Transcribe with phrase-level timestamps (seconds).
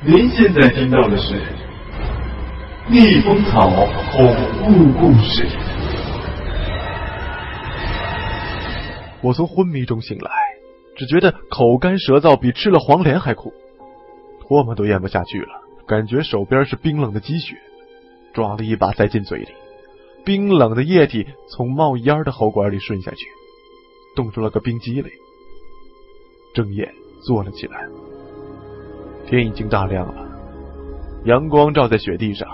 [0.00, 1.34] 您现在听到的是
[2.88, 3.68] 《逆风草
[4.12, 4.32] 恐
[4.62, 5.44] 怖故事》。
[9.20, 10.30] 我从昏迷中醒来，
[10.96, 13.52] 只觉得口干舌燥，比吃了黄连还苦，
[14.42, 15.48] 唾沫都咽不下去了，
[15.84, 17.56] 感觉手边是冰冷的积雪，
[18.32, 19.48] 抓了一把塞进嘴里，
[20.24, 23.26] 冰冷的液体从冒烟的喉管里顺下去，
[24.14, 25.10] 冻出了个冰激凌。
[26.54, 26.88] 睁眼
[27.26, 27.84] 坐了起来。
[29.28, 30.26] 天已经大亮了，
[31.24, 32.48] 阳光照在雪地上，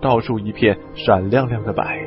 [0.00, 2.06] 到处一片闪亮亮的白，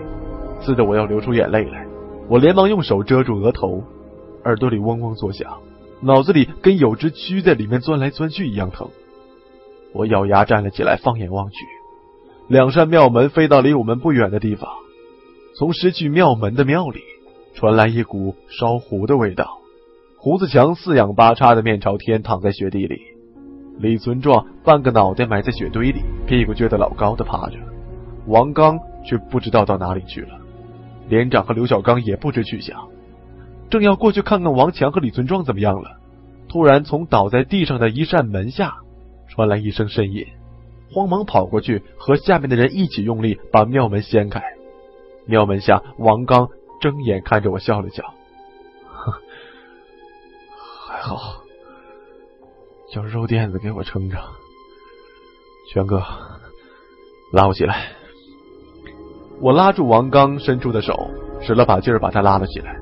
[0.62, 1.86] 刺得我要流出眼泪来。
[2.30, 3.84] 我连忙用手遮住额头，
[4.46, 5.58] 耳朵里嗡嗡作响，
[6.00, 8.88] 脑子里跟有只蛆在里面钻来钻去一样疼。
[9.94, 11.58] 我咬牙站了起来，放眼望去，
[12.48, 14.70] 两扇庙门飞到离我们不远的地方，
[15.58, 17.02] 从失去庙门的庙里
[17.56, 19.60] 传来一股烧糊的味道。
[20.18, 23.13] 胡子强四仰八叉的面朝天躺在雪地里。
[23.80, 27.58] 李存壮半个脑袋埋在雪堆里，屁股撅得老高的趴着。
[28.28, 30.40] 王刚却不知道到哪里去了，
[31.10, 32.88] 连长和刘小刚也不知去向。
[33.70, 35.98] 正要过去看看王强和李存壮怎么样了，
[36.48, 38.76] 突然从倒在地上的一扇门下
[39.28, 40.28] 传来一声呻吟，
[40.94, 44.42] 慌忙跑过去，和下面的人一起用力把庙门掀开。
[45.26, 48.04] 庙门下，王刚睁眼看着我笑了笑，
[48.92, 49.12] 哼，
[50.88, 51.43] 还好。
[52.94, 54.20] 叫肉垫子给我撑着，
[55.68, 56.04] 全哥，
[57.32, 57.88] 拉我起来。
[59.42, 61.10] 我拉住王刚伸出的手，
[61.42, 62.78] 使了把劲儿把他拉了起来，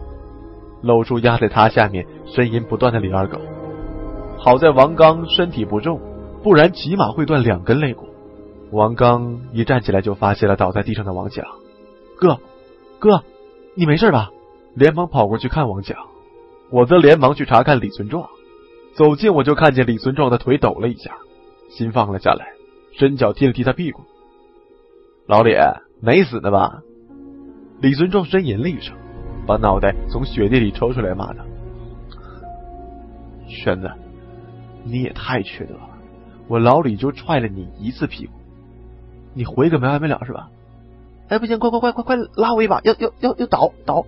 [0.82, 3.40] 露出压在他下面呻吟不断的李二狗。
[4.38, 6.02] 好在王刚身体不重，
[6.44, 8.10] 不然起码会断两根肋骨。
[8.74, 11.46] 王刚一站起来就发现了倒在地上的王强，
[12.18, 12.38] 哥，
[13.00, 13.24] 哥，
[13.76, 14.30] 你没事吧？
[14.76, 15.96] 连忙跑过去看王强，
[16.70, 18.28] 我则连忙去查看李存壮。
[18.96, 21.18] 走近我就看见李存壮的腿抖了一下，
[21.70, 22.48] 心放了下来，
[22.98, 24.02] 伸脚踢了踢他屁股。
[25.28, 25.56] 老李
[26.02, 26.82] 没死呢吧？
[27.80, 28.96] 李存壮呻吟了一声，
[29.48, 31.44] 把脑袋从雪地里抽出来，骂道
[33.48, 33.90] ：“玄子，
[34.84, 35.90] 你也太缺德了！
[36.48, 38.34] 我老李就踹了你一次屁股，
[39.34, 40.50] 你回个没完没了是吧？
[41.30, 44.06] 哎，不行，快快快快快拉我一把，要要要要倒倒！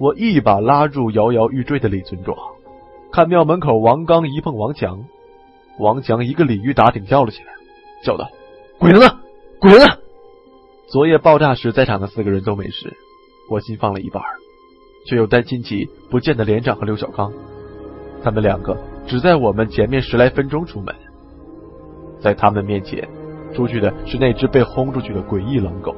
[0.00, 2.36] 我一把拉住摇摇欲坠的李存壮。
[3.12, 5.04] 看庙门口，王刚一碰王强，
[5.80, 7.52] 王强一个鲤鱼打挺跳了起来，
[8.04, 8.30] 叫道
[8.78, 9.18] ：“鬼子呢？
[9.60, 9.86] 鬼子呢？”
[10.86, 12.96] 昨夜爆炸时在场的四个人都没事，
[13.50, 14.22] 我心放了一半，
[15.06, 17.32] 却又担心起不见的连长和刘小刚。
[18.22, 18.78] 他们两个
[19.08, 20.94] 只在我们前面十来分钟出门，
[22.20, 23.08] 在他们面前，
[23.52, 25.96] 出去的是那只被轰出去的诡异狼狗。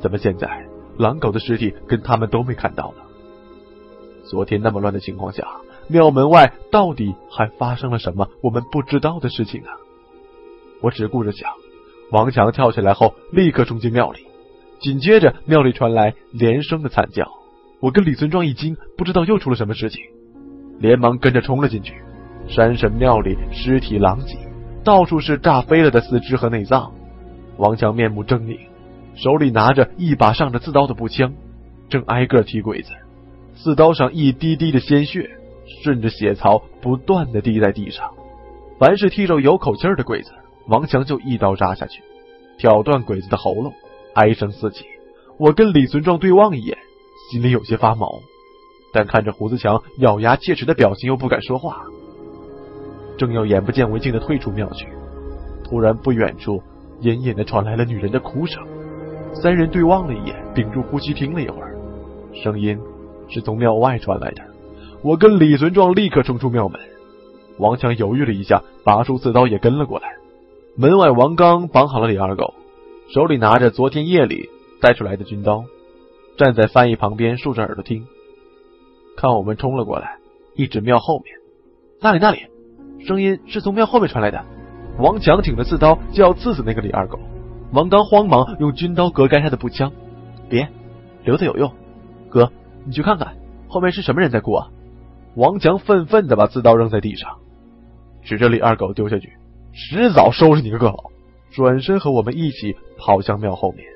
[0.00, 0.66] 怎么现在
[0.96, 3.04] 狼狗的尸体跟他们都没看到呢？
[4.24, 5.46] 昨天那么乱的情况下。
[5.88, 9.70] 庙门外到底还发生了什么我们不知道的事情啊？
[10.80, 11.50] 我只顾着想，
[12.12, 14.20] 王强跳起来后，立刻冲进庙里，
[14.80, 17.28] 紧接着庙里传来连声的惨叫。
[17.80, 20.02] 我跟李存壮一惊，不知道又出了什么事情，
[20.78, 21.94] 连忙跟着冲了进去。
[22.48, 24.38] 山神庙里尸体狼藉，
[24.84, 26.92] 到处是炸飞了的四肢和内脏。
[27.56, 28.58] 王强面目狰狞，
[29.14, 31.34] 手里拿着一把上着刺刀的步枪，
[31.88, 32.92] 正挨个踢鬼子。
[33.54, 35.28] 刺刀上一滴滴的鲜血
[35.82, 38.10] 顺着血槽不断的滴在地上。
[38.78, 40.30] 凡是踢着有口气的鬼子，
[40.68, 42.02] 王强就一刀扎下去，
[42.58, 43.72] 挑断鬼子的喉咙，
[44.14, 44.84] 哀声四起。
[45.36, 46.78] 我跟李存壮对望一眼，
[47.30, 48.20] 心里有些发毛，
[48.92, 51.82] 但看着胡子强咬牙切齿的表情，又不敢说话。
[53.16, 54.86] 正要眼不见为净的退出庙去，
[55.64, 56.62] 突然不远处
[57.00, 58.64] 隐隐的传来了女人的哭声。
[59.34, 61.76] 三人对望了一眼，屏住呼吸听了一会儿，
[62.32, 62.78] 声音
[63.28, 64.42] 是从庙外传来的。
[65.02, 66.80] 我跟李存壮立刻冲出庙门。
[67.58, 70.16] 王强犹豫了一下，拔出刺刀也跟了过来。
[70.76, 72.54] 门外，王刚绑好了李二狗，
[73.12, 74.48] 手里拿着昨天夜里
[74.80, 75.64] 带出来的军刀，
[76.36, 78.06] 站在翻译旁边竖着耳朵听。
[79.16, 80.18] 看我们冲了过来，
[80.54, 81.34] 一指庙后面，
[82.00, 82.46] 那里那里，
[83.04, 84.44] 声音是从庙后面传来的。
[84.98, 87.18] 王强挺着刺刀就要刺死那个李二狗，
[87.72, 89.92] 王刚慌忙用军刀隔开他的步枪，
[90.48, 90.68] 别，
[91.24, 91.72] 留着有用。
[92.30, 92.50] 哥，
[92.84, 93.36] 你去看看
[93.68, 94.68] 后面是什么人在哭啊？
[95.34, 97.38] 王强愤愤的把刺刀扔在地上。
[98.22, 99.32] 指着李二狗丢下去，
[99.72, 101.10] 迟早收拾你个个好。
[101.50, 103.86] 转身和我们一起跑向庙后面。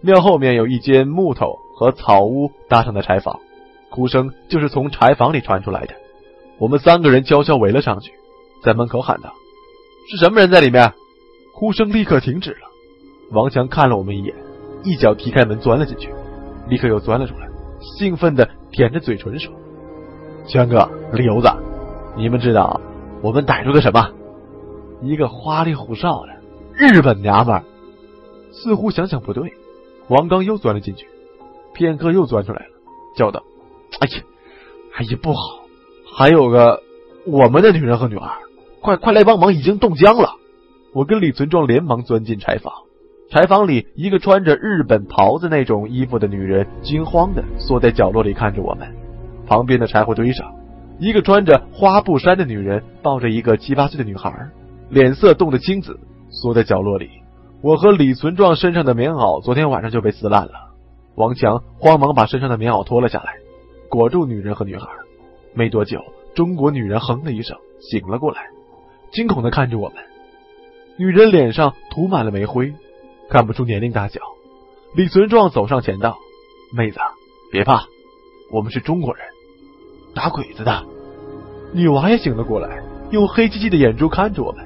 [0.00, 3.40] 庙后面有一间木头和草屋搭成的柴房，
[3.90, 5.94] 哭声就是从柴房里传出来的。
[6.58, 8.12] 我们三个人悄悄围了上去，
[8.62, 9.34] 在门口喊道
[10.10, 10.94] ：“是什么人在里面？”
[11.54, 12.68] 哭声立刻停止了。
[13.32, 14.34] 王强看了我们一眼，
[14.82, 16.08] 一脚踢开门钻了进去，
[16.68, 17.45] 立刻又钻了出来，
[17.80, 19.52] 兴奋的舔着嘴唇说
[20.48, 21.48] ：“强哥，刘子。”
[22.16, 22.80] 你们知道
[23.22, 24.10] 我们逮住个什么？
[25.02, 26.28] 一个花里胡哨的
[26.72, 27.64] 日本娘们儿。
[28.52, 29.52] 似乎想想不对，
[30.08, 31.06] 王刚又钻了进去，
[31.74, 32.66] 片刻又钻出来了，
[33.14, 33.42] 叫道
[34.00, 34.22] ：“哎呀，
[34.96, 35.60] 哎呀，不好！
[36.16, 36.82] 还有个
[37.26, 38.30] 我们的女人和女儿，
[38.80, 40.30] 快快来帮忙，已经冻僵了！”
[40.94, 42.72] 我跟李存壮连忙钻进柴房，
[43.28, 48.88] 柴房里一个穿着日本袍子那种衣服的女人惊慌的缩在角落里看着我们，
[49.46, 50.54] 旁边的柴火堆上。
[50.98, 54.32] 一个穿着花布衫的女人抱着一个七八岁的女孩，
[54.88, 55.98] 脸色冻得青紫，
[56.30, 57.10] 缩在角落里。
[57.62, 60.52] 我和李存壮身上的棉袄昨天晚上就被撕烂了。
[61.16, 63.34] 王强慌忙把身上的棉袄脱了下来，
[63.90, 64.86] 裹住女人和女孩。
[65.52, 66.00] 没多久，
[66.34, 68.42] 中国女人哼了一声，醒了过来，
[69.10, 69.98] 惊恐的看着我们。
[70.96, 72.72] 女人脸上涂满了煤灰，
[73.30, 74.20] 看不出年龄大小。
[74.94, 76.16] 李存壮走上前道
[76.72, 76.98] ：“妹子，
[77.50, 77.86] 别怕，
[78.50, 79.24] 我们是中国人。”
[80.14, 80.84] 打鬼子的
[81.72, 84.64] 女娃也醒了过来，用黑漆漆的眼珠看着我们。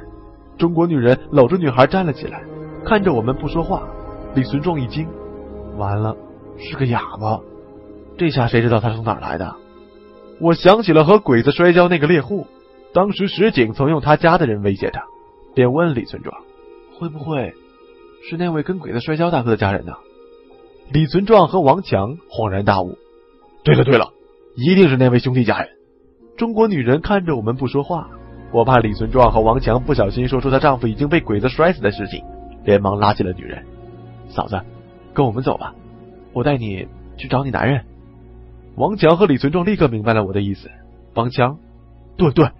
[0.59, 2.45] 中国女人搂着女孩站了起来，
[2.85, 3.89] 看着我们不说话。
[4.35, 5.09] 李存壮一惊，
[5.77, 6.17] 完了，
[6.59, 7.41] 是个哑巴。
[8.17, 9.57] 这下谁知道他从哪儿来的？
[10.41, 12.47] 我想起了和鬼子摔跤那个猎户，
[12.95, 15.03] 当时石井曾用他家的人威胁他，
[15.55, 16.43] 便问李存壮
[16.99, 17.53] ：“会不会
[18.28, 19.93] 是那位跟鬼子摔跤大哥的家人呢？”
[20.93, 22.99] 李存壮和王强恍然大悟
[23.64, 24.12] ：“对了对了。”
[24.56, 25.69] 一定是那位兄弟家人。
[26.37, 28.11] 中国女人看着我们不说话，
[28.52, 32.25] 我怕李存壮和王强不小心说出她丈夫已经被鬼子摔死的事情，
[32.64, 33.64] 连忙拉起了女人。
[34.28, 34.61] 嫂子，
[35.14, 35.76] 跟我们走吧，
[36.33, 37.85] 我带你去找你男人。
[38.75, 40.68] 王强和李存壮立刻明白了我的意思。
[41.14, 41.59] 王强，
[42.16, 42.50] 对对，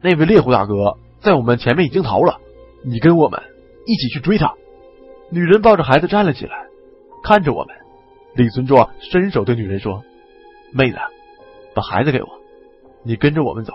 [0.00, 2.40] 那位猎户大哥在我们前面已经逃了，
[2.84, 3.42] 你跟我们
[3.86, 4.54] 一起去追他。
[5.30, 6.66] 女人抱着孩子站了起来，
[7.22, 7.74] 看着我们。
[8.34, 10.02] 李存壮伸手对女人说
[10.72, 10.98] ：“妹子。”
[11.74, 12.28] 把孩子给我，
[13.02, 13.72] 你跟着我们走。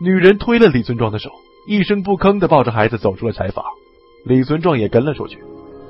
[0.00, 1.30] 女人推了李存壮的手，
[1.66, 3.64] 一声不吭的抱着孩子走出了柴房。
[4.24, 5.42] 李存壮也跟了出去。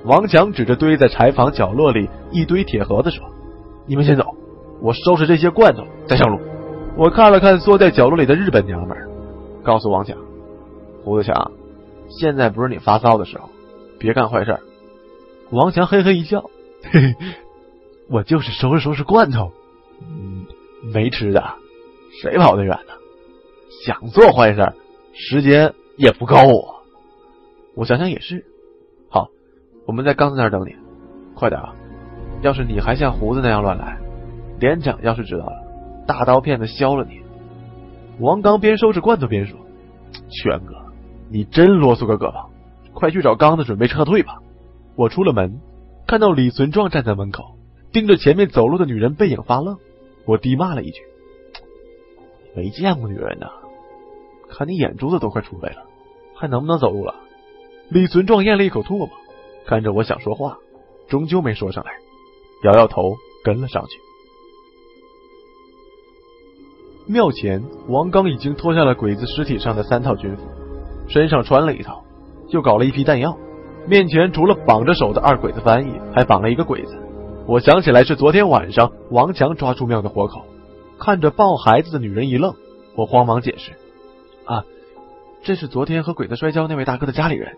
[0.04, 3.24] 王强指着堆在柴房角落里一堆铁盒子说
[3.86, 4.34] ：“你们先走，
[4.80, 6.40] 我收拾这些罐头再上路。”
[6.96, 8.96] 我看了看缩在角落里的日本娘们，
[9.62, 10.16] 告诉王强
[11.04, 11.52] ：“胡子强，
[12.08, 13.48] 现在不是你发骚的时候，
[13.98, 14.58] 别干坏事。”
[15.52, 16.50] 王强嘿嘿一笑
[16.90, 17.14] ：“嘿嘿，
[18.08, 19.52] 我就是收拾收拾罐头。”。
[20.92, 21.44] 没吃的，
[22.22, 22.94] 谁跑得远呢？
[23.84, 24.72] 想做坏事，
[25.12, 26.82] 时间也不够啊。
[27.76, 28.44] 我想想也是。
[29.10, 29.28] 好，
[29.86, 30.74] 我们在刚子那儿等你，
[31.34, 31.74] 快点啊！
[32.40, 33.98] 要是你还像胡子那样乱来，
[34.58, 35.52] 连长要是知道了，
[36.06, 37.20] 大刀片子削了你。
[38.18, 39.58] 王刚边收拾罐头边说
[40.42, 40.74] ：“全哥，
[41.30, 42.48] 你真啰嗦个胳膊，
[42.94, 44.38] 快去找刚子准备撤退吧。”
[44.96, 45.60] 我出了门，
[46.06, 47.56] 看到李存壮站在门口，
[47.92, 49.78] 盯着前面走路的女人背影发愣。
[50.26, 51.00] 我低骂了一句
[52.54, 53.46] ：“没见过女人呢，
[54.48, 55.84] 看你眼珠子都快出来了，
[56.36, 57.16] 还能不能走路了？”
[57.90, 59.08] 李存壮咽了一口唾沫，
[59.66, 60.58] 看着我想说话，
[61.08, 61.92] 终究没说上来，
[62.64, 63.98] 摇摇头跟了上去。
[67.08, 70.44] 庙前，王刚已经脱下了鬼子尸体上的三套军服，
[71.08, 72.04] 身上穿了一套，
[72.50, 73.36] 又搞了一批弹药。
[73.86, 76.96] 面前除了绑着手的二鬼子翻译，还绑了一个鬼子。
[77.46, 80.44] 我想起来是昨天晚上王强抓住庙的活口，
[80.98, 82.54] 看着抱孩子的女人一愣，
[82.96, 83.72] 我慌忙解释
[84.46, 84.64] ：“啊，
[85.42, 87.56] 这是昨天和鬼子摔跤那位大哥的家里人。”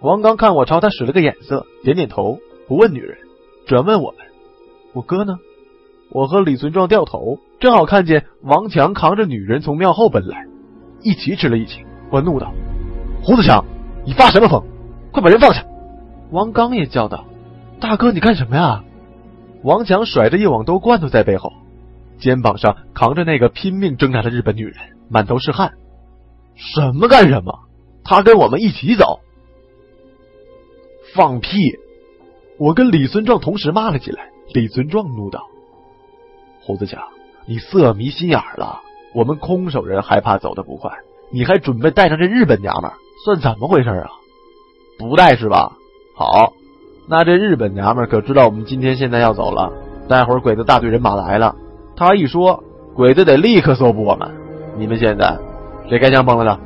[0.00, 3.18] 王刚看我朝他使了个眼色，点点头，不问女人，
[3.66, 4.20] 转问我们
[4.94, 5.38] ：“我哥呢？”
[6.12, 10.46] 我和李存壮掉头，正好看见王强扛着女人从庙后奔来，
[11.02, 11.84] 一起吃了一惊。
[12.12, 12.52] 我怒道
[13.24, 13.64] ：“胡子强，
[14.04, 14.62] 你发什么疯？
[15.16, 15.64] 快把人放下！”
[16.30, 17.24] 王刚也叫道
[17.80, 18.84] ：“大哥，你干什么呀？”
[19.64, 21.50] 王强甩着一网兜罐头在背后，
[22.18, 24.76] 肩膀上扛着那个拼命挣扎的日本女人，
[25.08, 25.72] 满头是汗。
[26.54, 27.60] 什么干什么？
[28.04, 29.20] 他跟我们一起走。
[31.14, 31.58] 放屁！
[32.58, 34.30] 我跟李存壮同时骂了起来。
[34.54, 35.40] 李存壮怒道
[36.62, 37.02] ：“胡子强，
[37.46, 38.80] 你色迷心眼了！
[39.14, 40.92] 我们空手人还怕走得不快，
[41.32, 42.92] 你还准备带上这日本娘们，
[43.24, 44.10] 算怎么回事啊？
[44.98, 45.72] 不带是吧？
[46.14, 46.52] 好。”
[47.08, 49.72] 那这日本娘们可知道我们今天现在要走了？
[50.08, 51.54] 待会儿鬼子大队人马来了，
[51.94, 54.28] 他一说，鬼子得立刻搜捕我们。
[54.76, 55.38] 你们现在
[55.88, 56.60] 谁开枪崩了的？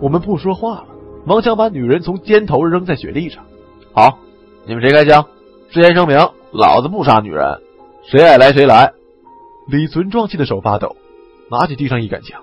[0.00, 0.84] 我们不说话了。
[1.26, 3.44] 王强把女人从肩头扔在雪地上。
[3.92, 4.18] 好，
[4.66, 5.24] 你们谁开枪？
[5.70, 6.18] 事先声明，
[6.50, 7.60] 老子不杀女人，
[8.10, 8.92] 谁爱来谁来。
[9.68, 10.96] 李存壮气的手发抖，
[11.48, 12.40] 拿起地上一杆枪，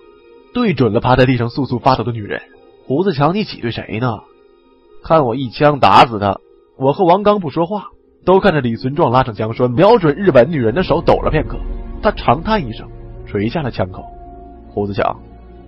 [0.54, 2.42] 对准了趴在地上簌簌发抖的女人。
[2.86, 4.20] 胡子强，你挤兑谁呢？
[5.04, 6.40] 看我一枪打死他！
[6.78, 7.88] 我和王刚不说话，
[8.26, 11.58] 都看着李存壮拉上枪栓，瞄准日本女人的手，抖了片刻。
[12.02, 12.88] 他长叹一声，
[13.26, 14.04] 垂下了枪口。
[14.70, 15.20] 胡子强，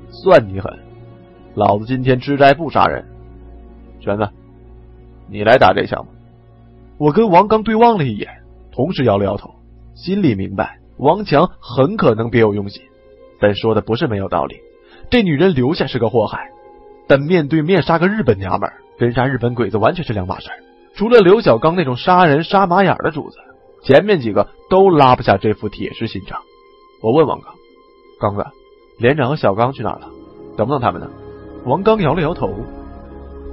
[0.10, 0.72] 算你狠！
[1.54, 3.06] 老子今天吃斋不杀人。
[4.00, 4.30] 玄子，
[5.30, 6.12] 你来打这枪吧。
[6.98, 8.30] 我跟王刚对望了一眼，
[8.72, 9.52] 同时摇了摇头，
[9.96, 12.82] 心里明白王强很可能别有用心，
[13.40, 14.56] 但说的不是没有道理。
[15.10, 16.52] 这女人留下是个祸害，
[17.08, 20.50] 但面对面杀个日本娘们，跟杀日本鬼子完全是两码事。
[20.96, 23.38] 除了刘小刚那种杀人杀马眼的主子，
[23.84, 26.40] 前面几个都拉不下这副铁石心肠。
[27.02, 27.54] 我问王刚
[28.20, 28.46] ：“刚子，
[28.98, 30.10] 连长和小刚去哪了？
[30.58, 31.10] 等不等他们呢？”
[31.66, 32.50] 王刚摇了摇头：“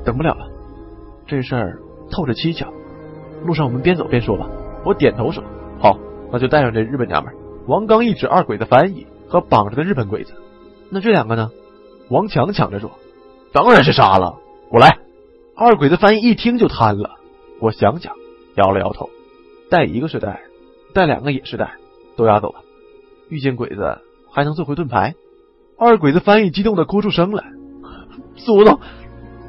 [0.06, 0.46] 等不了了，
[1.26, 1.78] 这事儿
[2.10, 2.68] 透着蹊跷。
[3.44, 4.48] 路上我们边走边说吧。”
[4.86, 5.42] 我点头说
[5.82, 5.98] ：“好，
[6.30, 7.34] 那就带上这日本娘们。”
[7.66, 10.32] 王刚一指二鬼子翻译和绑着的日本鬼子
[10.90, 11.50] ：“那这两个呢？”
[12.10, 12.90] 王强抢着说
[13.52, 14.36] ：“当然是杀了，
[14.70, 14.98] 我来。”
[15.54, 17.10] 二鬼子翻译一听就瘫了。
[17.60, 18.14] 我想想，
[18.56, 19.10] 摇了摇头，
[19.70, 20.40] 带一个是带，
[20.94, 21.74] 带两个也是带，
[22.16, 22.60] 都押走了。
[23.28, 23.98] 遇见鬼子
[24.30, 25.14] 还能做回盾牌。
[25.78, 27.44] 二鬼子翻译激动的哭出声来
[28.36, 28.78] ：“祖宗，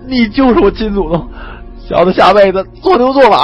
[0.08, 1.28] 你就是我亲祖宗！
[1.80, 3.38] 小子下辈子做牛做马。”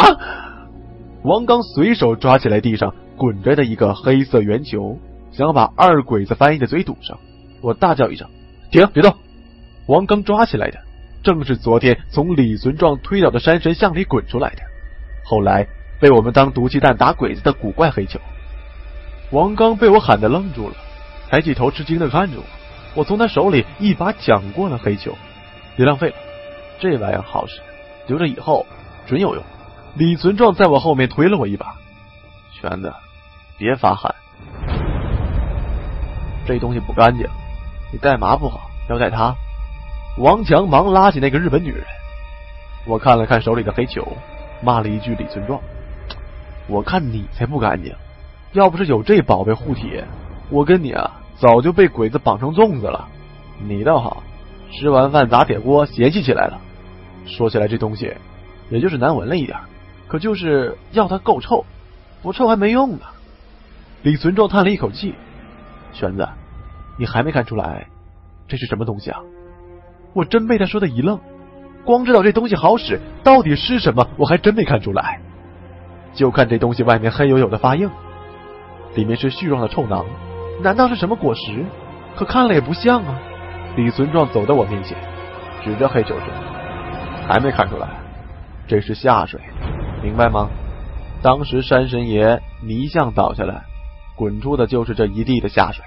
[1.24, 4.98] 王刚随手抓起来地上滚着的一个黑色圆球，
[5.32, 7.18] 想要把二鬼子翻译的嘴堵上。
[7.62, 8.28] 我大叫一声
[8.72, 9.14] ：“停，别动！”
[9.88, 10.80] 王刚抓起来的。
[11.22, 14.62] 正是昨天从李存壮推倒的山神像里滚出来的，
[15.24, 15.68] 后来
[16.00, 18.20] 被我们当毒气弹打鬼子的古怪黑球。
[19.32, 20.76] 王刚被我喊得愣住了，
[21.30, 22.44] 抬起头吃惊的看着我。
[22.96, 25.16] 我从他手里一把抢过了黑球，
[25.76, 26.16] 别浪费了，
[26.80, 27.60] 这玩意儿好使，
[28.08, 28.66] 留着以后
[29.06, 29.44] 准有用。
[29.96, 31.76] 李存壮在我后面推了我一把，
[32.54, 32.92] 全子，
[33.58, 34.16] 别发汗，
[36.48, 37.28] 这东西不干净，
[37.92, 39.36] 你带麻不好，要带它。
[40.18, 41.84] 王强忙拉起那个日本女人，
[42.86, 44.06] 我看了看手里的黑球，
[44.62, 45.62] 骂了一句：“李存壮，
[46.68, 47.96] 我看你才不干净！
[48.52, 50.04] 要不是有这宝贝护体，
[50.50, 53.08] 我跟你啊早就被鬼子绑成粽子了。
[53.60, 54.24] 你倒好，
[54.72, 56.60] 吃完饭砸铁锅，嫌弃起来了。
[57.26, 58.14] 说起来这东西，
[58.70, 59.58] 也就是难闻了一点，
[60.08, 61.64] 可就是要它够臭，
[62.22, 63.06] 不臭还没用呢。”
[64.04, 65.16] 李存壮叹了一口气
[65.94, 66.28] ：“玄子，
[66.98, 67.88] 你还没看出来
[68.50, 69.20] 这是什么东西啊？”
[70.14, 71.20] 我真被他说的一愣，
[71.86, 75.20] 光知道这东西好使，到底是什么，我还真没看出来。
[76.14, 77.90] 就看这东西外面黑黝黝的发硬，
[78.96, 80.06] 里面是絮状的臭囊，
[80.62, 81.64] 难道是什么果实？
[82.16, 83.20] 可看了也不像啊。
[83.76, 84.98] 李存壮走到我面前，
[85.64, 86.26] 指着黑球说
[87.30, 87.88] ：“还没看出来，
[88.68, 89.40] 这是下水，
[90.02, 90.50] 明白吗？
[91.22, 93.62] 当时山神爷泥像倒下来，
[94.16, 95.86] 滚出的就是这一地的下水。”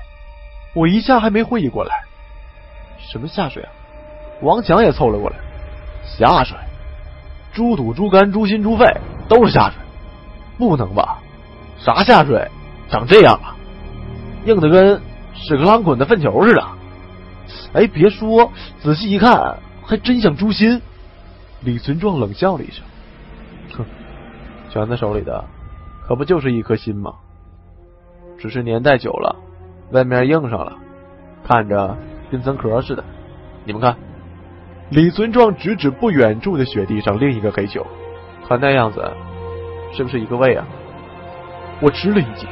[0.74, 1.90] 我一下还没会意过来，
[2.98, 3.70] 什么下水啊？
[4.42, 5.36] 王强也凑了过来，
[6.04, 6.58] 下水，
[7.52, 8.84] 猪肚、猪肝、猪心、猪肺
[9.28, 9.78] 都是下水，
[10.58, 11.18] 不能吧？
[11.78, 12.48] 啥下水？
[12.90, 13.56] 长这样啊？
[14.44, 15.00] 硬的跟
[15.34, 16.64] 屎壳郎滚的粪球似的。
[17.72, 20.82] 哎，别说，仔细一看，还真像猪心。
[21.60, 22.84] 李存壮冷笑了一声
[23.78, 23.84] ：“哼，
[24.70, 25.44] 卷在手里的
[26.06, 27.14] 可不就是一颗心吗？
[28.38, 29.36] 只是年代久了，
[29.92, 30.72] 外面硬上了，
[31.46, 31.96] 看着
[32.30, 33.04] 跟层壳似的。
[33.64, 33.96] 你们看。”
[34.92, 37.86] 李存壮指指不远处的雪地上另一个黑球，
[38.46, 39.02] 看那样子，
[39.96, 40.66] 是不是一个胃啊？
[41.80, 42.46] 我吃了一惊，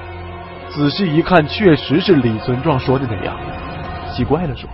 [0.70, 3.38] 仔细一看，确实是李存壮说的那样。
[4.14, 4.66] 奇怪了，说：“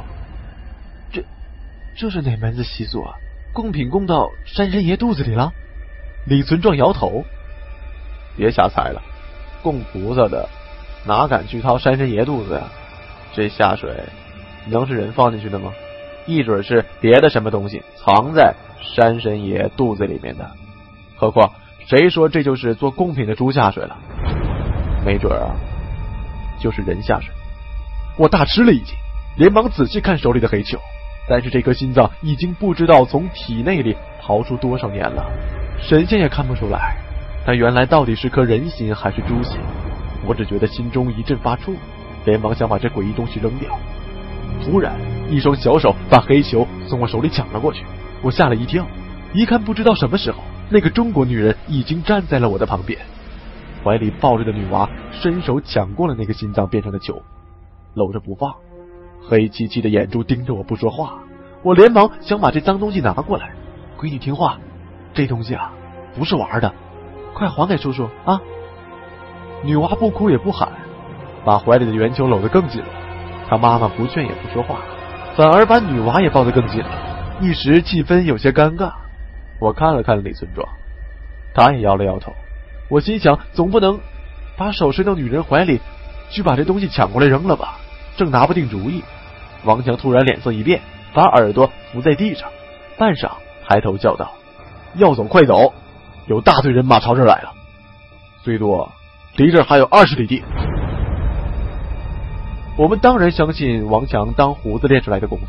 [1.11, 1.25] 这
[1.97, 3.13] 这是哪门子习俗啊？
[3.53, 5.53] 贡品供到山神爷肚子里了？”
[6.25, 7.25] 李存壮摇头
[8.39, 9.03] ：“别瞎猜了，
[9.61, 10.49] 供菩萨的
[11.05, 12.63] 哪敢去掏山神爷肚子呀？
[13.33, 13.91] 这下水
[14.69, 15.73] 能是人放进去的吗？”
[16.27, 20.51] 一准是别的什么东西藏在山神爷肚子里面的，
[21.17, 21.51] 何况
[21.87, 23.97] 谁说这就是做贡品的猪下水了？
[25.05, 25.55] 没准啊，
[26.61, 27.33] 就是人下水。
[28.19, 28.95] 我大吃了一惊，
[29.37, 30.79] 连忙仔细看手里的黑球，
[31.29, 35.25] 但是这颗心脏已经不知道从体内里刨出多少年了，
[35.81, 36.97] 神仙也看不出来，
[37.45, 39.59] 它原来到底是颗人心还是猪心？
[40.27, 41.75] 我只觉得心中一阵发怵，
[42.25, 43.71] 连忙想把这诡异东西扔掉。
[44.65, 44.93] 突然，
[45.29, 47.85] 一双小手把黑球从我手里抢了过去，
[48.23, 48.87] 我吓了一跳。
[49.33, 50.39] 一看，不知道什么时候，
[50.71, 52.99] 那个中国女人已经站在了我的旁边，
[53.85, 57.21] 怀里抱着的女娃伸手抢过了那个心脏变成的球，
[57.95, 58.55] 搂着不放，
[59.29, 61.19] 黑漆漆的眼珠盯着我不说话。
[61.63, 63.53] 我连忙想把这脏东西拿过来，
[63.99, 64.59] 闺女听话，
[65.13, 65.73] 这东西啊
[66.17, 66.73] 不是玩的，
[67.35, 68.41] 快还给叔叔啊！
[69.65, 70.71] 女娃不哭也不喊，
[71.45, 72.89] 把怀里的圆球搂得更紧了。
[73.49, 74.81] 她妈妈不劝也不说话，
[75.37, 78.91] 反而把女娃也抱得更紧了，一时气氛有些尴尬。
[79.61, 80.67] 我看了看李村庄，
[81.55, 82.33] 他也摇了摇头。
[82.89, 84.01] 我心想，总不能
[84.57, 85.81] 把手伸到女人怀里
[86.31, 87.79] 去把这东西抢过来扔了吧？
[88.17, 89.05] 正拿不定主意，
[89.65, 90.81] 王强突然脸色一变，
[91.13, 92.49] 把耳朵伏在地上，
[92.97, 93.31] 半晌
[93.69, 94.33] 抬头叫道
[94.97, 95.75] ：“要走快走，
[96.27, 97.53] 有大队人马朝这儿来了，
[98.43, 98.91] 最多
[99.37, 100.43] 离这儿还有二十里地。”
[102.77, 105.47] 我们当然相信王强当胡子练出来的功夫，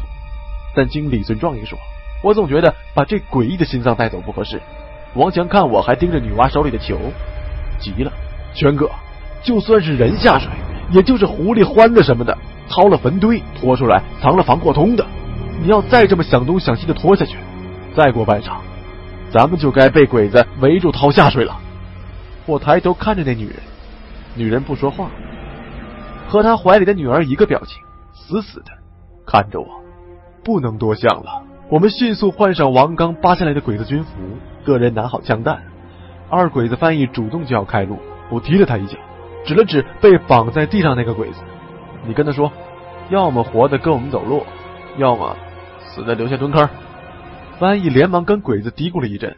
[0.73, 1.77] 但经李存壮一说，
[2.23, 4.61] 我总觉得把这诡异的心脏带走不合适。
[5.13, 6.97] 王强看我还盯着女娲手里的球，
[7.79, 8.11] 急了
[8.55, 8.89] ：“全哥，
[9.43, 10.49] 就算是人下水，
[10.91, 12.37] 也就是狐狸欢的什么的，
[12.69, 15.05] 掏了坟堆拖出来，藏了防过通的。
[15.61, 17.35] 你要再这么想东想西的拖下去，
[17.93, 18.51] 再过半晌，
[19.31, 21.59] 咱们就该被鬼子围住掏下水了。”
[22.45, 23.55] 我抬头看着那女人，
[24.35, 25.09] 女人不说话。
[26.27, 27.81] 和他怀里的女儿一个表情，
[28.13, 28.71] 死死的
[29.25, 29.67] 看着我，
[30.43, 31.43] 不能多想了。
[31.69, 34.11] 我们迅速换上王刚扒下来的鬼子军服，
[34.65, 35.63] 个人拿好枪弹。
[36.29, 37.97] 二鬼子翻译主动就要开路，
[38.29, 38.97] 我踢了他一脚，
[39.45, 41.41] 指了指被绑在地上那个鬼子
[42.05, 42.51] ：“你跟他说，
[43.09, 44.45] 要么活的跟我们走路，
[44.97, 45.35] 要么
[45.79, 46.67] 死的留下蹲坑。”
[47.57, 49.35] 翻译连忙跟鬼子嘀咕了一阵，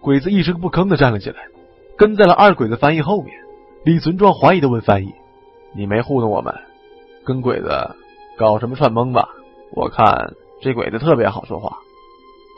[0.00, 1.36] 鬼子一声不吭的站了起来，
[1.96, 3.32] 跟在了二鬼子翻译后面。
[3.84, 5.12] 李存壮怀疑的问翻译。
[5.74, 6.54] 你没糊弄我们，
[7.24, 7.68] 跟鬼子
[8.38, 9.28] 搞什么串蒙吧？
[9.74, 11.78] 我看这鬼子特别好说话。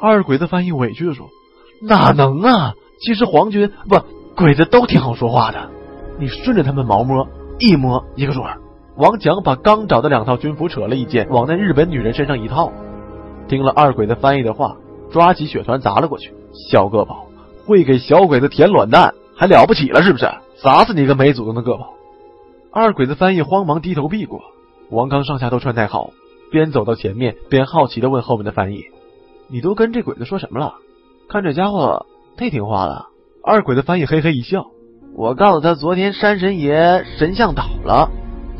[0.03, 1.29] 二鬼子翻译委屈的说
[1.81, 2.75] ：“哪能啊？
[3.01, 4.01] 其实皇军不
[4.37, 5.71] 鬼子都挺好说话的，
[6.19, 8.45] 你顺着他们毛摸，一摸一个准。”
[8.97, 12.73] 王强把刚找的两套军服扯了一件，往那日本女人身上一套。
[13.49, 14.77] 听了二鬼子翻译的话，
[15.11, 16.33] 抓起雪团砸了过去。
[16.71, 17.27] 小个宝
[17.67, 20.31] 会给小鬼子舔卵蛋，还了不起了是不是？
[20.63, 21.95] 砸死你个没祖宗的个宝！
[22.77, 24.41] 二鬼子翻译慌忙低头避过，
[24.91, 26.11] 王刚上下都穿戴好，
[26.51, 28.83] 边走到前面边好奇的问后面的翻译
[29.47, 30.75] ：“你都跟这鬼子说什么了？
[31.29, 32.05] 看这家伙
[32.37, 33.07] 忒听话了。”
[33.45, 34.67] 二鬼子翻译嘿嘿一笑
[35.15, 38.11] ：“我告诉他，昨天山神爷神像倒了，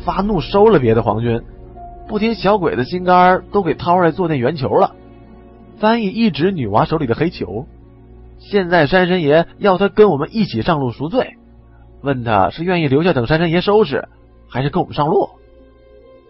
[0.05, 1.41] 发怒收了别的皇军，
[2.07, 4.95] 不听小鬼子心肝，都给掏出来做那圆球了。”
[5.77, 7.65] 翻译一指女娃手里的黑球
[8.39, 11.33] ：“现在山神爷要他跟我们一起上路赎罪。”
[12.01, 14.07] 问他是愿意留下等山神爷收拾，
[14.47, 15.29] 还是跟我们上路？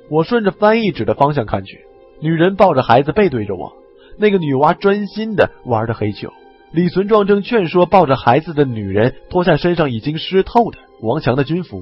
[0.10, 1.80] 我顺着翻译指的方向看去，
[2.20, 3.74] 女人抱着孩子背对着我，
[4.18, 6.32] 那个女娃专心的玩着黑球。
[6.72, 11.82] 李存壮正劝说抱着孩子的女人脱下身上已经湿透的王强的军服，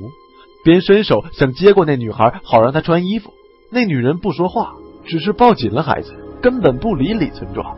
[0.63, 3.31] 边伸手想接过那女孩，好让她穿衣服。
[3.71, 4.73] 那女人不说话，
[5.05, 7.75] 只是抱紧了孩子，根本不理李存壮。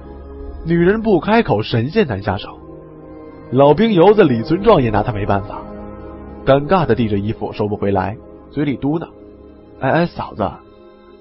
[0.66, 2.60] 女人不开口，神仙难下手。
[3.52, 5.62] 老兵油子李存壮也拿他没办法。
[6.46, 8.18] 尴尬的递着衣服，收不回来，
[8.52, 9.10] 嘴里嘟囔
[9.82, 10.50] ：“哎哎，嫂子，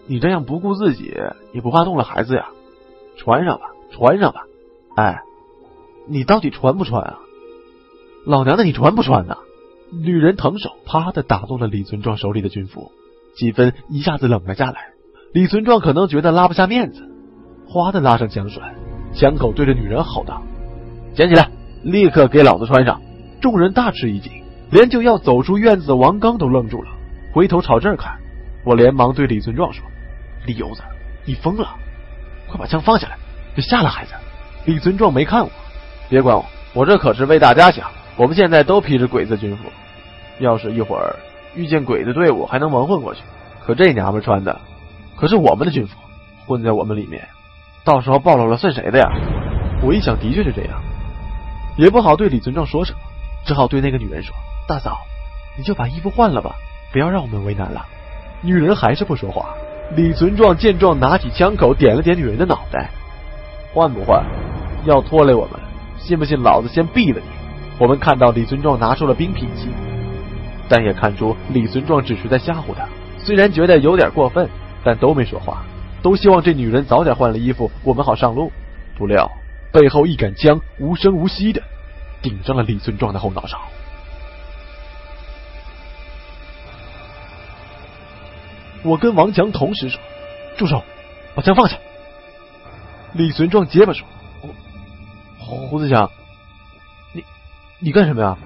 [0.07, 1.15] 你这样不顾自己，
[1.53, 2.49] 也不怕冻了孩子呀？
[3.17, 4.43] 穿上吧，穿上吧。
[4.97, 5.23] 哎，
[6.07, 7.19] 你到底穿不穿啊？
[8.27, 9.37] 老娘的，你穿不穿呢？”
[9.93, 12.91] 女人腾手，啪的打落了李存壮手里的军服，
[13.37, 14.89] 气氛一下子冷了下来。
[15.33, 17.09] 李存壮可能觉得拉不下面子，
[17.69, 18.75] 哗的拉上枪栓，
[19.15, 20.43] 枪口对着女人吼道
[21.15, 21.51] ：“捡起来，
[21.83, 23.01] 立刻给老子穿上！
[23.41, 24.33] 众人大吃一惊，
[24.75, 26.91] 连就要走出院子的王刚都愣住了，
[27.33, 28.19] 回头朝这儿看。
[28.65, 29.85] 我连忙对李存壮说
[30.47, 30.83] ：“李油子，
[31.25, 31.77] 你疯了！
[32.49, 33.17] 快把枪放下来，
[33.55, 34.15] 别吓了孩子。”
[34.67, 35.51] 李存壮没看我，
[36.09, 37.89] 别管我，我这可是为大家想。
[38.17, 39.71] 我们现在都披着鬼子军服，
[40.41, 41.15] 要是一会儿
[41.55, 43.23] 遇见鬼子队伍，还能蒙混过去。
[43.65, 44.61] 可这娘们穿的
[45.15, 45.97] 可是我们的军服，
[46.47, 47.25] 混在我们里面，
[47.85, 49.07] 到时候暴露了算谁的呀？
[49.83, 50.83] 我一想，的确是这样，
[51.79, 52.99] 也不好对李存壮说什么，
[53.45, 54.35] 只好对那个女人说
[54.67, 54.99] ：“大嫂，
[55.57, 56.55] 你就把衣服换了吧，
[56.93, 57.85] 不要让我们为难了。”
[58.43, 59.55] 女人还是不说话。
[59.95, 62.91] 李存壮见状，拿起枪口点了点女人的脑袋
[63.73, 64.25] ：“换不换？
[64.85, 65.61] 要拖累我们，
[65.99, 67.27] 信不信老子先毙了你？”
[67.79, 69.69] 我们看到李存壮拿出了冰品器，
[70.69, 72.87] 但也看出李存壮只是在吓唬他。
[73.19, 74.49] 虽然觉得有点过分，
[74.83, 75.65] 但都没说话，
[76.03, 78.53] 都希望这女人早点换了衣服，我们好上路。
[78.97, 79.31] 不料
[79.73, 81.61] 背后一杆枪无声无息的
[82.23, 83.59] 顶上了李存壮的后脑勺。
[88.85, 89.99] 我跟王强同时说
[90.57, 90.83] ：“住手，
[91.35, 91.77] 把枪放下。”
[93.15, 94.07] 李存壮结巴说
[95.41, 96.11] ：“胡胡子强，
[97.13, 97.25] 你
[97.79, 98.37] 你干什么呀？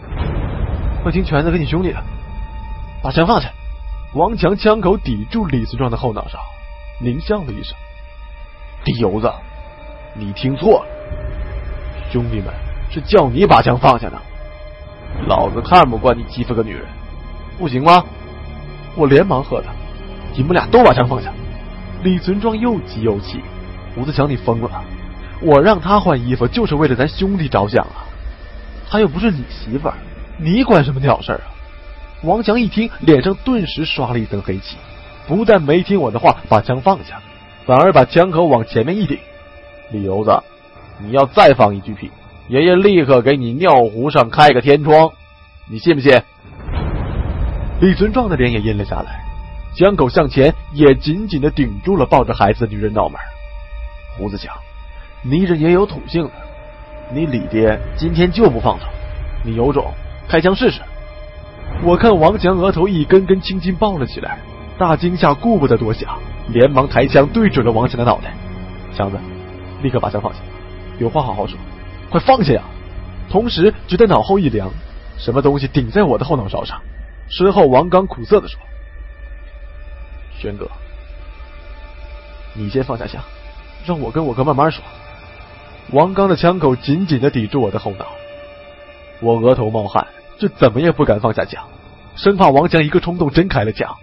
[1.05, 2.03] 我听全子跟你兄弟的，
[3.03, 3.51] 把枪放下。”
[4.15, 6.39] 王强枪口抵住李存壮的后脑勺，
[7.03, 7.77] 狞笑了一声
[8.87, 9.31] ：“李油子，
[10.15, 10.87] 你听错了，
[12.11, 12.55] 兄弟们
[12.91, 14.19] 是叫你把枪放下的。
[15.27, 16.87] 老子看不惯你欺负个女人，
[17.59, 18.05] 不行吗？”
[18.97, 19.71] 我连忙喝他
[20.39, 21.33] ：“你们俩都把枪放下！”
[22.05, 23.41] 李存壮又急又气
[23.93, 24.71] ：“胡子强，你疯了！
[25.43, 28.07] 我让他换衣服就是为了咱兄弟着想啊，
[28.89, 29.95] 他又不是你媳妇儿，
[30.39, 31.51] 你管什么鸟事儿啊？”
[32.23, 34.77] 王强一听，脸上顿时刷了一层黑气，
[35.27, 37.21] 不但没听我的话把枪放下，
[37.67, 39.19] 反而把枪口往前面一顶。
[39.91, 40.41] 李油子，
[40.99, 42.11] 你要再放一句屁，
[42.49, 45.11] 爷爷立刻给你尿壶上开个天窗，
[45.69, 46.21] 你信不信？
[47.81, 49.25] 李存壮的脸也阴了下来，
[49.75, 53.21] 枪口向前，也紧紧的顶住了抱着孩子的女人脑门。
[54.17, 54.55] 胡子强，
[55.23, 56.31] 你这也有土性的，
[57.13, 58.87] 你李爹今天就不放走，
[59.45, 59.93] 你有种
[60.29, 60.81] 开枪试试。
[61.85, 64.39] 我看王强额头一根根青筋爆了起来，
[64.79, 68.35] 大惊下顾不得多想，连忙抬枪对准了王强的脑袋。
[68.97, 69.19] 强子，
[69.83, 70.41] 立刻把枪放下，
[70.99, 71.57] 有话好好说，
[72.11, 72.63] 快放下呀！
[73.31, 74.69] 同时觉得脑后一凉，
[75.19, 76.81] 什么东西顶在我的后脑勺上。
[77.29, 78.59] 身后王刚苦涩的说
[80.39, 80.67] ：“轩哥，
[82.55, 83.23] 你先放下枪，
[83.85, 84.83] 让我跟我哥慢慢说。”
[85.91, 88.07] 王刚的枪口紧紧的抵住我的后脑，
[89.21, 90.07] 我额头冒汗。
[90.39, 91.67] 就怎么也不敢放下枪，
[92.15, 93.97] 生怕王强一个冲动真开了枪，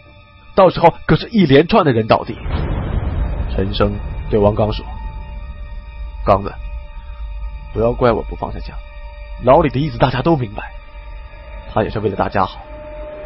[0.53, 2.35] 到时候可是一连串的人倒地。
[3.55, 3.93] 陈生
[4.29, 4.85] 对王刚说
[6.27, 6.53] ：“刚子，
[7.73, 8.75] 不要怪我不放下枪，
[9.45, 10.73] 老李的意思大家都明白，
[11.73, 12.59] 他也是为了大家好。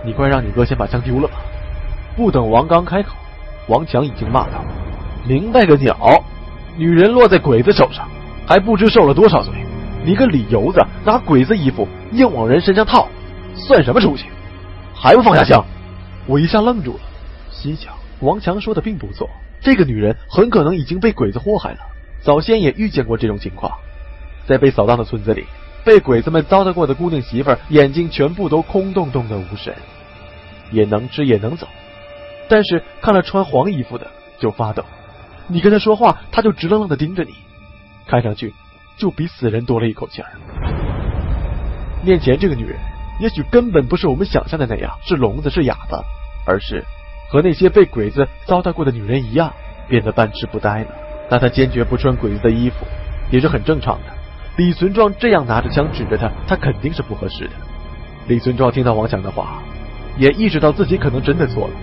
[0.05, 1.39] 你快让你哥先把枪丢了吧。”
[2.19, 3.15] 不等王刚开口，
[3.69, 4.61] 王强已经骂道
[5.25, 5.97] ：“明白个鸟！
[6.75, 8.09] 女人落在鬼子手上，
[8.45, 9.53] 还不知受了多少罪。”
[10.03, 13.07] 你个李油子，拿鬼子衣服硬往人身上套，
[13.55, 14.25] 算什么出息？
[14.93, 15.63] 还不放下枪！
[16.27, 16.99] 我一下愣住了，
[17.51, 19.29] 心想：王强说的并不错，
[19.61, 21.79] 这个女人很可能已经被鬼子祸害了。
[22.21, 23.71] 早先也遇见过这种情况，
[24.45, 25.45] 在被扫荡的村子里，
[25.85, 29.73] 被鬼子们糟蹋过的姑娘媳妇儿，眼睛全部都空洞洞的无神，
[30.69, 31.65] 也能吃也能走，
[32.49, 34.05] 但是看了穿黄衣服的
[34.39, 34.83] 就发抖。
[35.47, 37.33] 你跟他说话，他就直愣愣的盯着你，
[38.05, 38.53] 看上去。
[38.97, 40.27] 就比死人多了一口气儿。
[42.03, 42.77] 面前这个女人，
[43.21, 46.03] 也许根本不是我们想象的那样，是聋子是哑巴，
[46.45, 46.83] 而是
[47.29, 49.53] 和那些被鬼子糟蹋过的女人一样，
[49.87, 50.87] 变得半痴不呆了。
[51.29, 52.85] 那她坚决不穿鬼子的衣服，
[53.31, 54.11] 也是很正常的。
[54.57, 57.53] 李存壮这样拿着枪指着她，他肯定是不合适的。
[58.27, 59.63] 李存壮听到王强的话，
[60.17, 61.73] 也意识到自己可能真的错了，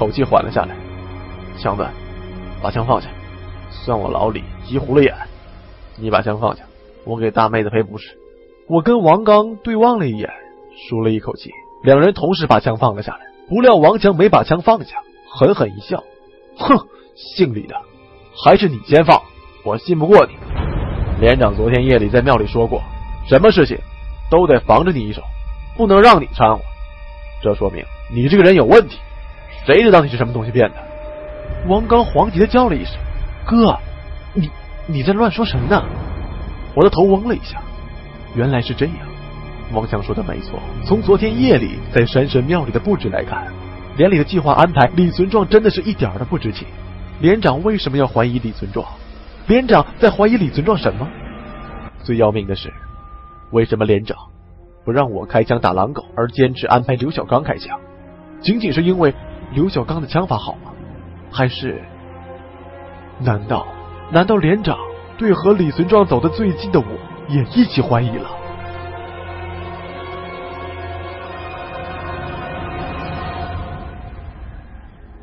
[0.00, 0.74] 口气缓了下来。
[1.58, 1.86] 强子，
[2.62, 3.08] 把枪放下，
[3.70, 5.14] 算我老李急糊了眼。
[5.98, 6.62] 你把枪放下，
[7.04, 8.16] 我给大妹子赔不是。
[8.66, 10.30] 我跟王刚对望了一眼，
[10.88, 11.50] 舒了一口气，
[11.82, 13.20] 两人同时把枪放了下来。
[13.46, 14.96] 不料王强没把枪放下，
[15.28, 16.02] 狠狠一笑
[16.56, 16.78] ：“哼，
[17.14, 17.74] 姓李的，
[18.42, 19.20] 还是你先放，
[19.64, 20.32] 我信不过你。
[21.20, 22.80] 连长昨天夜里在庙里说过，
[23.28, 23.76] 什么事情
[24.30, 25.20] 都得防着你一手，
[25.76, 26.62] 不能让你掺和。
[27.42, 28.98] 这说明你这个人有问题，
[29.64, 30.76] 谁知道你是什么东西变的？”
[31.68, 32.94] 王刚惶急的叫了一声
[33.46, 33.78] ：“哥，
[34.34, 34.50] 你。”
[34.86, 35.84] 你在乱说什么呢？
[36.74, 37.62] 我的头嗡了一下，
[38.34, 38.96] 原来是这样。
[39.72, 43.46] 王强说的没错，从昨天夜里在山神庙里的布置来看，
[43.96, 46.66] 连里的计划安排，李存壮真的是一点都不知情。
[47.20, 48.84] 连长为什么要怀疑李存壮？
[49.46, 51.06] 连长在怀疑李存壮什么？
[52.02, 52.72] 最要命的是，
[53.52, 54.16] 为什么连长
[54.84, 57.78] 不让我开枪打狼狗，而坚持安排刘小刚开枪？
[58.40, 59.14] 仅仅是因为
[59.52, 60.72] 刘小刚的枪法好吗？
[61.30, 61.80] 还是？
[63.18, 63.66] 难道
[64.10, 64.78] 难道连长
[65.18, 66.86] 对和李存壮走得最近的我
[67.28, 68.30] 也一起怀疑了？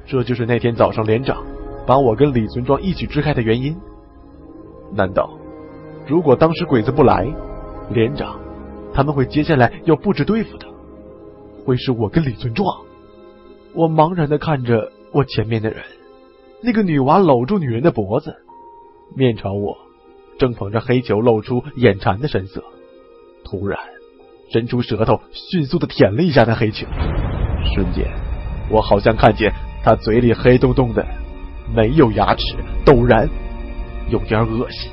[0.05, 1.43] 这就是那天早上连长
[1.85, 3.75] 把我跟李存壮一起支开的原因。
[4.93, 5.29] 难道
[6.05, 7.27] 如果当时鬼子不来，
[7.89, 8.39] 连长
[8.93, 10.67] 他们会接下来要布置对付的，
[11.65, 12.65] 会是我跟李存壮？
[13.77, 15.83] 我茫然的看着我前面的人，
[16.63, 18.35] 那个女娃搂住女人的脖子，
[19.15, 19.77] 面朝我，
[20.39, 22.63] 正捧着黑球，露出眼馋的神色。
[23.45, 23.77] 突然，
[24.51, 26.87] 伸出舌头，迅速的舔了一下那黑球，
[27.75, 28.07] 瞬间，
[28.71, 29.53] 我好像看见。
[29.83, 31.05] 他嘴里黑洞洞的，
[31.75, 33.29] 没有牙齿，陡然
[34.09, 34.91] 有点恶心。